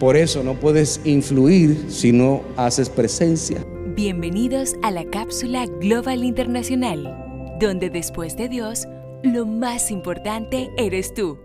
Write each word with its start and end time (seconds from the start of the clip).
Por 0.00 0.16
eso 0.16 0.42
no 0.42 0.54
puedes 0.54 1.00
influir 1.04 1.86
si 1.88 2.10
no 2.10 2.42
haces 2.56 2.90
presencia. 2.90 3.64
Bienvenidos 3.94 4.74
a 4.82 4.90
la 4.90 5.04
cápsula 5.04 5.66
Global 5.66 6.24
Internacional, 6.24 7.56
donde 7.60 7.90
después 7.90 8.36
de 8.36 8.48
Dios, 8.48 8.88
lo 9.22 9.46
más 9.46 9.92
importante 9.92 10.68
eres 10.76 11.14
tú. 11.14 11.38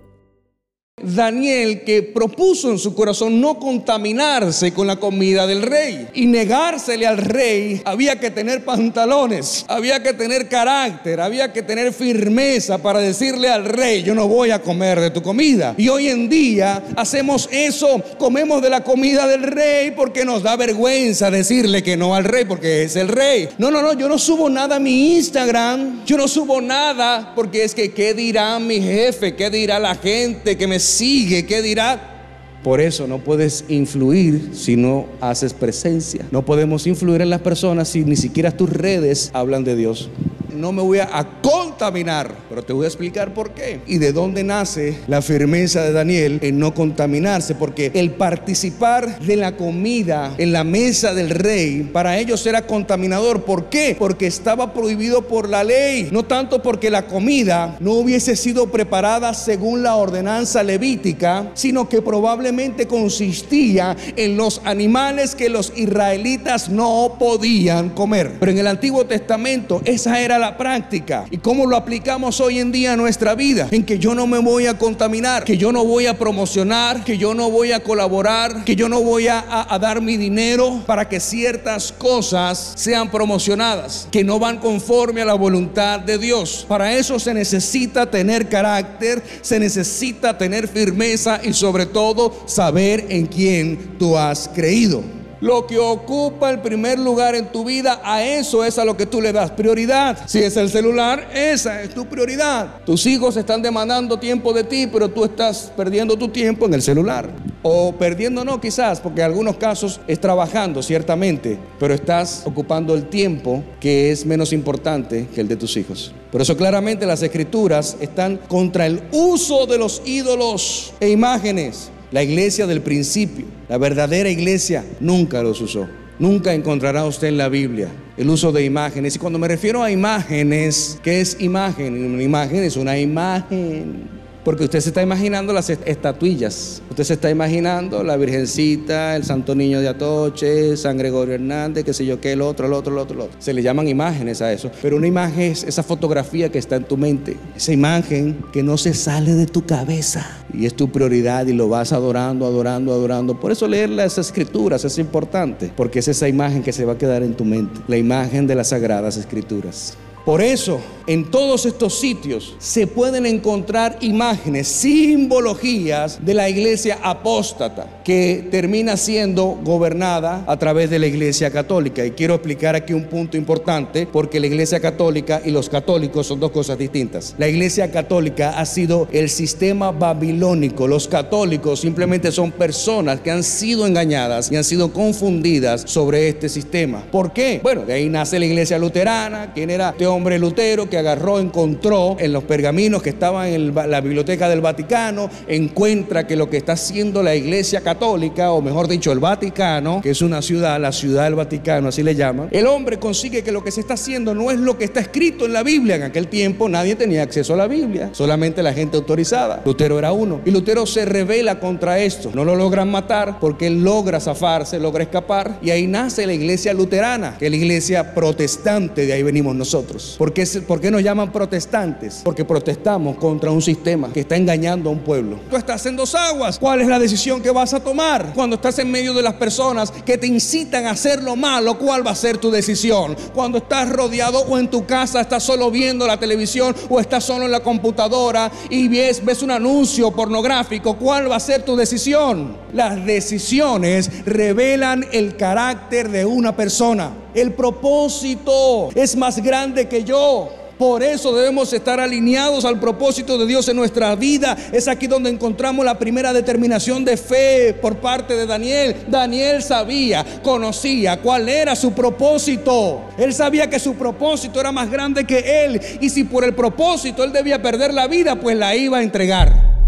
Daniel 1.04 1.81
que 1.81 2.04
propuso 2.04 2.71
en 2.71 2.79
su 2.79 2.93
corazón 2.93 3.39
no 3.39 3.59
contaminarse 3.59 4.73
con 4.73 4.88
la 4.88 4.98
comida 4.98 5.48
del 5.48 5.61
rey 5.61 6.07
y 6.13 6.25
negársele 6.25 7.05
al 7.05 7.18
rey, 7.18 7.81
había 7.86 8.20
que 8.20 8.31
tener 8.31 8.63
pantalones, 8.63 9.66
había 9.67 10.02
que 10.02 10.13
tener 10.13 10.48
carácter, 10.48 11.20
había 11.20 11.52
que 11.54 11.63
tener 11.63 11.93
firmeza 11.93 12.77
para 12.77 12.99
decirle 12.99 13.49
al 13.49 13.66
rey, 13.66 14.04
yo 14.04 14.16
no 14.16 14.27
voy 14.27 14.52
a 14.52 14.62
comer 14.62 14.99
de 14.99 15.12
tu 15.12 15.21
comida. 15.21 15.75
Y 15.77 15.89
hoy 15.89 16.07
en 16.07 16.30
día 16.30 16.84
hacemos 16.95 17.47
eso, 17.52 18.02
comemos 18.18 18.61
de 18.61 18.70
la 18.70 18.84
comida 18.84 19.27
del 19.27 19.43
rey 19.43 19.91
porque 19.91 20.25
nos 20.25 20.43
da 20.43 20.55
vergüenza 20.55 21.31
decirle 21.31 21.84
que 21.84 21.97
no 21.97 22.16
al 22.16 22.23
rey 22.23 22.45
porque 22.45 22.84
es 22.84 22.95
el 22.95 23.08
rey. 23.08 23.50
No, 23.58 23.72
no, 23.72 23.81
no, 23.81 23.94
yo 23.94 24.08
no 24.08 24.17
subo 24.17 24.50
nada 24.50 24.77
a 24.77 24.80
mi 24.80 25.16
Instagram, 25.16 26.05
yo 26.05 26.17
no 26.17 26.27
subo 26.27 26.61
nada 26.61 27.34
porque 27.36 27.63
es 27.63 27.73
que 27.73 27.91
qué 27.91 28.13
dirá 28.13 28.59
mi 28.59 28.81
jefe, 28.81 29.36
qué 29.36 29.50
dirá 29.50 29.80
la 29.80 29.95
gente 29.95 30.58
que 30.58 30.67
me 30.67 30.80
sigue, 30.89 31.45
¿qué 31.45 31.61
dirá? 31.61 32.16
Por 32.63 32.81
eso 32.81 33.07
no 33.07 33.20
puedes 33.20 33.63
influir 33.70 34.49
si 34.53 34.75
no 34.75 35.05
haces 35.21 35.53
presencia. 35.53 36.25
No 36.31 36.43
podemos 36.43 36.88
influir 36.88 37.21
en 37.21 37.30
las 37.30 37.41
personas 37.41 37.88
si 37.88 38.03
ni 38.03 38.17
siquiera 38.17 38.52
tus 38.52 38.70
redes 38.70 39.31
hablan 39.33 39.63
de 39.63 39.77
Dios 39.77 40.09
no 40.53 40.71
me 40.71 40.81
voy 40.81 40.99
a 40.99 41.27
contaminar, 41.41 42.34
pero 42.49 42.63
te 42.63 42.73
voy 42.73 42.85
a 42.85 42.88
explicar 42.88 43.34
por 43.34 43.52
qué 43.52 43.81
y 43.88 43.98
de 43.98 44.13
dónde 44.13 44.44
nace 44.44 44.99
la 45.08 45.22
firmeza 45.22 45.84
de 45.84 45.91
Daniel 45.91 46.39
en 46.41 46.59
no 46.59 46.73
contaminarse, 46.73 47.55
porque 47.55 47.91
el 47.94 48.12
participar 48.12 49.20
de 49.20 49.35
la 49.35 49.55
comida 49.55 50.34
en 50.38 50.52
la 50.52 50.63
mesa 50.63 51.13
del 51.13 51.30
rey 51.30 51.84
para 51.91 52.17
ellos 52.17 52.45
era 52.45 52.66
contaminador. 52.66 53.44
¿Por 53.44 53.70
qué? 53.70 53.95
Porque 53.97 54.27
estaba 54.27 54.73
prohibido 54.73 55.27
por 55.27 55.50
la 55.50 55.64
ley, 55.64 56.09
no 56.11 56.23
tanto 56.23 56.61
porque 56.61 56.89
la 56.89 57.08
comida 57.08 57.77
no 57.80 57.94
hubiese 57.94 58.36
sido 58.36 58.72
preparada 58.72 59.33
según 59.33 59.83
la 59.83 59.95
ordenanza 59.95 60.64
levítica, 60.64 61.52
sino 61.53 61.88
que 61.88 62.02
probablemente 62.02 62.88
consistía 62.88 63.95
en 64.16 64.38
los 64.38 64.61
animales 64.66 65.36
que 65.36 65.50
los 65.50 65.73
israelitas 65.75 66.70
no 66.70 67.16
podían 67.20 67.89
comer. 67.89 68.38
Pero 68.39 68.52
en 68.52 68.58
el 68.58 68.67
Antiguo 68.67 69.05
Testamento 69.05 69.81
esa 69.86 70.20
era 70.20 70.39
la 70.40 70.58
práctica. 70.58 71.26
¿Y 71.30 71.38
cómo 71.38 71.66
lo 71.66 71.76
aplicamos 71.76 72.40
hoy 72.40 72.59
en 72.59 72.72
día 72.72 72.94
a 72.94 72.98
nuestra 72.98 73.36
vida? 73.36 73.68
En 73.72 73.84
que 73.84 74.00
yo 74.00 74.16
no 74.16 74.28
me 74.28 74.40
voy 74.40 74.66
a 74.66 74.78
contaminar, 74.78 75.44
que 75.44 75.58
yo 75.58 75.72
no 75.72 75.86
voy 75.86 76.08
a 76.08 76.18
promocionar, 76.18 77.04
que 77.04 77.18
yo 77.18 77.34
no 77.34 77.52
voy 77.52 77.72
a 77.72 77.82
colaborar, 77.82 78.64
que 78.64 78.76
yo 78.76 78.90
no 78.90 79.02
voy 79.02 79.28
a, 79.28 79.67
dar 79.80 80.02
mi 80.02 80.17
dinero 80.17 80.82
para 80.86 81.08
que 81.08 81.20
ciertas 81.20 81.92
cosas 81.92 82.73
sean 82.76 83.10
promocionadas, 83.10 84.08
que 84.12 84.23
no 84.23 84.40
van 84.40 84.58
conforme 84.58 85.22
a 85.22 85.26
la 85.26 85.34
voluntad 85.34 86.00
de 86.00 86.17
Dios. 86.17 86.66
Para 86.67 86.95
eso 86.95 87.20
se 87.20 87.34
necesita 87.34 88.10
tener 88.10 88.50
carácter, 88.50 89.23
se 89.42 89.60
necesita 89.60 90.38
tener 90.38 90.67
firmeza 90.67 91.40
y 91.44 91.54
sobre 91.54 91.86
todo 91.86 92.34
saber 92.45 93.06
en 93.10 93.26
quién 93.26 93.98
tú 93.98 94.17
has 94.17 94.50
creído. 94.50 95.19
Lo 95.42 95.66
que 95.66 95.78
ocupa 95.78 96.50
el 96.50 96.59
primer 96.59 97.00
lugar 97.00 97.34
en 97.34 97.50
tu 97.50 97.64
vida, 97.64 98.02
a 98.04 98.23
eso 98.23 98.66
es 98.66 98.78
a 98.78 98.84
lo 98.84 98.98
que 98.98 99.06
tú 99.06 99.22
le 99.22 99.32
das 99.32 99.52
prioridad. 99.52 100.18
Si 100.26 100.40
es 100.40 100.58
el 100.58 100.70
celular, 100.70 101.30
esa 101.34 101.82
es 101.82 101.94
tu 101.94 102.06
prioridad. 102.06 102.82
Tus 102.86 103.06
hijos 103.06 103.38
están 103.38 103.62
demandando 103.62 104.20
tiempo 104.20 104.52
de 104.52 104.66
ti, 104.66 104.88
pero 104.88 105.08
tú 105.08 105.23
estás 105.23 105.72
perdiendo 105.78 106.17
tu 106.17 106.28
tiempo 106.28 106.66
en 106.66 106.73
el 106.73 106.82
celular. 106.82 107.30
O 107.62 107.94
perdiendo 107.94 108.44
no 108.44 108.60
quizás, 108.60 109.00
porque 109.00 109.22
en 109.22 109.28
algunos 109.28 109.56
casos 109.56 110.02
es 110.08 110.20
trabajando, 110.20 110.84
ciertamente, 110.84 111.58
pero 111.80 111.94
estás 111.94 112.44
ocupando 112.45 112.94
el 112.94 113.08
tiempo 113.08 113.64
que 113.80 114.12
es 114.12 114.26
menos 114.26 114.52
importante 114.52 115.28
que 115.34 115.40
el 115.40 115.48
de 115.48 115.56
tus 115.56 115.78
hijos. 115.78 116.14
Por 116.32 116.42
eso 116.42 116.58
claramente 116.58 117.05
las 117.05 117.22
escrituras 117.22 117.95
están 118.02 118.38
contra 118.48 118.86
el 118.86 119.02
uso 119.11 119.66
de 119.66 119.78
los 119.78 120.02
ídolos 120.05 120.94
e 120.99 121.10
imágenes 121.10 121.92
la 122.11 122.23
iglesia 122.23 122.66
del 122.66 122.82
principio, 122.82 123.45
la 123.69 123.77
verdadera 123.77 124.30
iglesia, 124.30 124.83
nunca 124.99 125.41
los 125.43 125.61
usó. 125.61 125.87
Nunca 126.19 126.53
encontrará 126.53 127.05
usted 127.05 127.30
en 127.30 127.37
la 127.37 127.47
Biblia 127.47 127.87
el 128.18 128.30
uso 128.30 128.51
de 128.51 128.65
imágenes. 128.65 129.15
Y 129.15 129.19
cuando 129.19 129.39
me 129.39 129.47
refiero 129.47 129.81
a 129.81 129.89
imágenes, 129.89 131.00
¿qué 131.01 131.21
es 131.21 131.39
imagen? 131.39 132.13
Una 132.13 132.21
imagen 132.21 132.63
es 132.63 132.75
una 132.75 133.00
imagen. 133.00 134.19
Porque 134.50 134.63
usted 134.63 134.80
se 134.80 134.89
está 134.89 135.04
imaginando 135.04 135.54
las 135.54 135.69
estatuillas. 135.69 136.81
Usted 136.89 137.04
se 137.04 137.13
está 137.13 137.30
imaginando 137.30 138.04
la 138.04 138.18
Virgencita, 138.18 139.15
el 139.15 139.24
Santo 139.24 139.54
Niño 139.54 139.80
de 139.80 139.88
Atoche, 139.88 140.75
San 140.75 140.98
Gregorio 140.98 141.36
Hernández, 141.36 141.83
qué 141.83 141.94
sé 141.94 142.04
yo 142.04 142.19
qué, 142.19 142.31
el 142.31 142.42
otro, 142.42 142.65
el 142.65 142.74
otro, 142.74 142.92
el 142.92 142.98
otro, 142.98 143.13
el 143.13 143.21
otro. 143.21 143.39
Se 143.39 143.54
le 143.54 143.62
llaman 143.62 143.88
imágenes 143.88 144.42
a 144.42 144.51
eso. 144.51 144.71
Pero 144.81 144.98
una 144.98 145.06
imagen 145.06 145.51
es 145.51 145.63
esa 145.63 145.83
fotografía 145.83 146.50
que 146.50 146.57
está 146.57 146.77
en 146.77 146.86
tu 146.86 146.98
mente. 146.98 147.38
Esa 147.56 147.74
imagen 147.74 148.44
que 148.51 148.63
no 148.63 148.75
se 148.77 148.95
sale 148.95 149.36
de 149.36 149.45
tu 149.45 149.68
cabeza. 149.68 150.25
Y 150.51 150.66
es 150.66 150.75
tu 150.75 150.92
prioridad 150.92 151.45
y 151.45 151.54
lo 151.54 151.69
vas 151.69 151.94
adorando, 151.94 152.48
adorando, 152.48 152.92
adorando. 152.92 153.39
Por 153.39 153.51
eso 153.51 153.68
leer 153.68 153.92
las 153.92 154.18
escrituras 154.18 154.83
es 154.83 154.98
importante. 154.98 155.71
Porque 155.75 156.00
es 156.00 156.07
esa 156.07 156.27
imagen 156.27 156.63
que 156.63 156.74
se 156.74 156.86
va 156.86 156.94
a 156.94 156.98
quedar 156.98 157.21
en 157.21 157.36
tu 157.36 157.45
mente. 157.45 157.81
La 157.88 157.98
imagen 157.98 158.48
de 158.48 158.56
las 158.56 158.69
sagradas 158.69 159.16
escrituras. 159.16 159.95
Por 160.25 160.41
eso, 160.41 160.80
en 161.07 161.31
todos 161.31 161.65
estos 161.65 162.00
sitios 162.00 162.56
se 162.59 162.85
pueden 162.85 163.25
encontrar 163.25 163.97
imágenes, 164.01 164.68
simbologías 164.68 166.24
de 166.24 166.35
la 166.35 166.47
iglesia 166.50 167.00
apóstata, 167.01 168.01
que 168.03 168.47
termina 168.51 168.95
siendo 168.95 169.57
gobernada 169.63 170.44
a 170.45 170.57
través 170.57 170.91
de 170.91 171.00
la 171.00 171.07
iglesia 171.07 171.50
católica. 171.50 172.06
Y 172.06 172.12
quiero 172.12 172.35
explicar 172.35 172.75
aquí 172.75 172.94
un 172.94 173.06
punto 173.06 173.38
importante, 173.38 174.06
porque 174.06 174.39
la 174.39 174.45
iglesia 174.45 174.80
católica 174.80 175.41
y 175.44 175.50
los 175.50 175.68
católicos 175.68 176.27
son 176.27 176.39
dos 176.39 176.51
cosas 176.51 176.77
distintas. 176.77 177.33
La 177.39 177.47
iglesia 177.47 177.89
católica 177.91 178.51
ha 178.59 178.65
sido 178.68 179.07
el 179.12 179.30
sistema 179.30 179.91
babilónico. 179.91 180.88
Los 180.88 181.07
católicos 181.07 181.80
simplemente 181.80 182.31
son 182.31 182.51
personas 182.51 183.19
que 183.21 183.31
han 183.31 183.44
sido 183.44 183.88
engañadas 183.88 184.51
y 184.51 184.57
han 184.57 184.63
sido 184.63 184.94
confundidas 184.94 185.83
sobre 185.88 186.30
este 186.30 186.50
sistema. 186.50 187.03
¿Por 187.12 187.33
qué? 187.33 187.62
Bueno, 187.63 187.83
de 187.83 187.94
ahí 187.94 188.09
nace 188.09 188.38
la 188.38 188.45
iglesia 188.45 188.77
luterana, 188.77 189.53
quien 189.53 189.71
era 189.71 189.94
hombre 190.09 190.38
Lutero 190.38 190.89
que 190.89 190.97
agarró, 190.97 191.39
encontró 191.39 192.18
en 192.19 192.33
los 192.33 192.44
pergaminos 192.44 193.01
que 193.01 193.09
estaban 193.09 193.47
en 193.47 193.74
la 193.74 194.01
biblioteca 194.01 194.50
del 194.50 194.62
Vaticano, 194.62 195.30
encuentra 195.47 196.27
que 196.27 196.36
lo 196.36 196.50
que 196.50 196.57
está 196.57 196.74
haciendo 196.74 197.24
la 197.24 197.36
Iglesia 197.36 197.81
Católica, 197.81 198.51
o 198.51 198.62
mejor 198.62 198.88
dicho, 198.88 199.12
el 199.12 199.19
Vaticano, 199.19 200.01
que 200.01 200.12
es 200.12 200.21
una 200.21 200.42
ciudad, 200.42 200.80
la 200.80 200.92
ciudad 200.92 201.24
del 201.24 201.36
Vaticano, 201.36 201.89
así 201.89 202.03
le 202.03 202.15
llaman, 202.15 202.50
el 202.51 202.68
hombre 202.68 203.00
consigue 203.00 203.44
que 203.44 203.51
lo 203.51 203.63
que 203.63 203.71
se 203.71 203.81
está 203.81 203.94
haciendo 203.94 204.36
no 204.36 204.51
es 204.51 204.59
lo 204.59 204.77
que 204.77 204.86
está 204.86 205.00
escrito 205.00 205.45
en 205.45 205.53
la 205.53 205.63
Biblia. 205.63 205.95
En 205.95 206.03
aquel 206.03 206.27
tiempo 206.27 206.68
nadie 206.68 206.95
tenía 206.95 207.24
acceso 207.24 207.53
a 207.53 207.57
la 207.57 207.68
Biblia, 207.68 208.09
solamente 208.13 208.63
la 208.63 208.74
gente 208.74 208.98
autorizada. 208.98 209.62
Lutero 209.65 210.00
era 210.00 210.12
uno. 210.12 210.42
Y 210.45 210.51
Lutero 210.51 210.86
se 210.86 211.06
revela 211.06 211.59
contra 211.59 212.00
esto. 212.00 212.31
No 212.33 212.44
lo 212.45 212.56
logran 212.56 212.89
matar 212.89 213.39
porque 213.39 213.68
él 213.68 213.83
logra 213.83 214.19
zafarse, 214.19 214.80
logra 214.80 215.03
escapar. 215.03 215.59
Y 215.62 215.69
ahí 215.71 215.88
nace 215.88 216.25
la 216.25 216.33
iglesia 216.33 216.74
luterana, 216.74 217.38
que 217.38 217.45
es 217.45 217.51
la 217.51 217.57
iglesia 217.57 218.13
protestante, 218.13 219.06
de 219.06 219.13
ahí 219.13 219.24
venimos 219.24 219.56
nosotros. 219.56 219.99
¿Por 220.18 220.33
qué, 220.33 220.92
nos 220.92 221.04
llaman 221.04 221.31
protestantes? 221.31 222.21
Porque 222.24 222.45
protestamos 222.45 223.18
contra 223.18 223.51
un 223.51 223.62
sistema 223.62 224.12
que 224.12 224.21
está 224.21 224.36
engañando 224.36 224.89
a 224.89 224.94
un 224.94 225.00
pueblo. 225.00 225.39
Tú 225.50 225.57
estás 225.57 225.86
en 225.86 225.95
dos 225.95 226.15
aguas. 226.15 226.60
¿Cuál 226.60 226.81
es 226.81 226.88
la 226.88 227.00
decisión 227.00 227.42
que 227.42 227.51
vas 227.51 227.74
a 227.74 227.80
tomar? 227.80 228.33
Cuando 228.33 228.56
estás 228.56 228.80
en 228.80 228.92
medio 228.92 229.13
de 229.13 229.21
las 229.21 229.33
personas 229.36 229.92
que 229.92 230.18
te 230.18 230.27
incitan 230.27 230.86
a 230.86 230.92
hacer 230.92 231.24
lo 231.24 231.36
malo, 231.36 231.77
¿cuál 231.77 232.06
va 232.06 232.12
a 232.12 232.15
ser 232.15 232.38
tu 232.38 232.51
decisión? 232.51 233.15
Cuando 233.33 233.60
estás 233.60 233.89
rodeado 233.89 234.39
o 234.42 234.57
en 234.57 234.69
tu 234.69 234.86
casa, 234.86 235.21
estás 235.21 235.44
solo 235.44 235.71
viendo 235.71 236.07
la 236.07 236.19
televisión 236.19 236.75
o 236.89 237.00
estás 237.00 237.24
solo 237.24 237.45
en 237.45 237.51
la 237.51 237.62
computadora 237.62 238.51
y 238.69 238.88
ves, 238.88 239.24
ves 239.24 239.42
un 239.42 239.51
anuncio 239.51 240.12
pornográfico, 240.12 240.98
¿cuál 240.98 241.31
va 241.31 241.36
a 241.36 241.39
ser 241.39 241.63
tu 241.63 241.75
decisión? 241.75 242.57
Las 242.74 243.06
decisiones 243.06 244.25
revelan 244.25 245.06
el 245.12 245.36
carácter 245.36 246.10
de 246.10 246.25
una 246.25 246.56
persona. 246.56 247.12
El 247.39 247.53
propósito 247.53 248.89
es 248.94 249.15
más 249.15 249.41
grande 249.41 249.88
que 249.88 250.03
yo. 250.03 250.50
Por 250.77 251.01
eso 251.01 251.33
debemos 251.33 251.71
estar 251.71 251.97
alineados 251.97 252.65
al 252.65 252.81
propósito 252.81 253.38
de 253.38 253.45
Dios 253.45 253.69
en 253.69 253.77
nuestra 253.77 254.13
vida. 254.15 254.57
Es 254.74 254.89
aquí 254.89 255.07
donde 255.07 255.30
encontramos 255.30 255.86
la 255.86 255.97
primera 255.97 256.33
determinación 256.33 257.06
de 257.06 257.15
fe 257.15 257.74
por 257.81 257.95
parte 257.97 258.36
de 258.36 258.45
Daniel. 258.45 258.94
Daniel 259.07 259.63
sabía, 259.63 260.25
conocía 260.44 261.21
cuál 261.21 261.47
era 261.47 261.77
su 261.77 261.94
propósito. 261.94 263.03
Él 263.18 263.33
sabía 263.33 263.69
que 263.69 263.80
su 263.80 263.95
propósito 263.95 264.59
era 264.59 264.74
más 264.74 264.91
grande 264.91 265.25
que 265.25 265.63
él. 265.63 265.80
Y 266.01 266.09
si 266.09 266.25
por 266.25 266.44
el 266.44 266.53
propósito 266.53 267.24
él 267.24 267.31
debía 267.31 267.62
perder 267.62 267.94
la 267.94 268.07
vida, 268.07 268.38
pues 268.38 268.57
la 268.57 268.75
iba 268.75 268.97
a 268.97 269.03
entregar. 269.03 269.80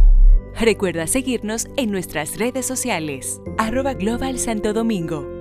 Recuerda 0.57 1.05
seguirnos 1.05 1.67
en 1.75 1.91
nuestras 1.91 2.37
redes 2.37 2.65
sociales. 2.65 3.41
Arroba 3.57 3.93
Global 3.93 4.39
Santo 4.39 4.71
Domingo 4.71 5.40